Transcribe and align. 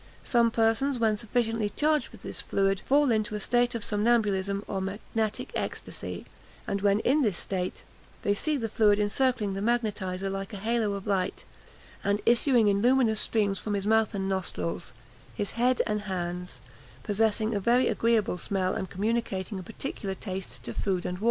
Some 0.23 0.49
persons, 0.49 0.97
when 0.97 1.15
sufficiently 1.15 1.69
charged 1.69 2.09
with 2.11 2.23
this 2.23 2.41
fluid, 2.41 2.81
fall 2.87 3.11
into 3.11 3.35
a 3.35 3.39
state 3.39 3.75
of 3.75 3.83
somnambulism, 3.83 4.63
or 4.67 4.81
magnetic 4.81 5.51
ecstasy; 5.53 6.25
and 6.67 6.81
when 6.81 7.01
in 7.01 7.21
this 7.21 7.37
state, 7.37 7.83
"they 8.23 8.33
see 8.33 8.57
the 8.57 8.67
fluid 8.67 8.97
encircling 8.97 9.53
the 9.53 9.61
magnetiser 9.61 10.27
like 10.27 10.53
a 10.53 10.57
halo 10.57 10.93
of 10.93 11.05
light, 11.05 11.45
and 12.03 12.19
issuing 12.25 12.67
in 12.67 12.81
luminous 12.81 13.19
streams 13.21 13.59
from 13.59 13.75
his 13.75 13.85
mouth 13.85 14.15
and 14.15 14.27
nostrils, 14.27 14.91
his 15.35 15.51
head 15.51 15.83
and 15.85 16.01
hands, 16.01 16.59
possessing 17.03 17.53
a 17.53 17.59
very 17.59 17.87
agreeable 17.87 18.39
smell, 18.39 18.73
and 18.73 18.89
communicating 18.89 19.59
a 19.59 19.61
particular 19.61 20.15
taste 20.15 20.63
to 20.63 20.73
food 20.73 21.05
and 21.05 21.19
water." 21.19 21.19